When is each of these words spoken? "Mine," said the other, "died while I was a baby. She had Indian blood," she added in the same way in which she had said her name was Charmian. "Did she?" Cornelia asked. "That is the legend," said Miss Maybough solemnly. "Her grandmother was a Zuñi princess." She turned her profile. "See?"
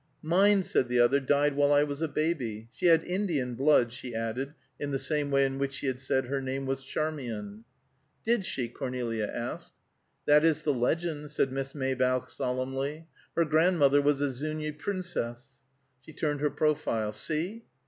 "Mine," 0.23 0.63
said 0.63 0.87
the 0.87 0.99
other, 0.99 1.19
"died 1.19 1.55
while 1.55 1.71
I 1.71 1.83
was 1.83 2.01
a 2.01 2.07
baby. 2.07 2.69
She 2.73 2.87
had 2.87 3.03
Indian 3.05 3.53
blood," 3.53 3.93
she 3.93 4.15
added 4.15 4.55
in 4.79 4.89
the 4.89 4.97
same 4.97 5.29
way 5.29 5.45
in 5.45 5.59
which 5.59 5.73
she 5.73 5.85
had 5.85 5.99
said 5.99 6.25
her 6.25 6.41
name 6.41 6.65
was 6.65 6.81
Charmian. 6.81 7.65
"Did 8.25 8.43
she?" 8.43 8.67
Cornelia 8.67 9.27
asked. 9.27 9.73
"That 10.25 10.43
is 10.43 10.63
the 10.63 10.73
legend," 10.73 11.29
said 11.29 11.51
Miss 11.51 11.75
Maybough 11.75 12.25
solemnly. 12.25 13.09
"Her 13.35 13.45
grandmother 13.45 14.01
was 14.01 14.21
a 14.21 14.29
Zuñi 14.29 14.75
princess." 14.75 15.59
She 16.03 16.13
turned 16.13 16.39
her 16.41 16.49
profile. 16.49 17.11
"See?" 17.13 17.65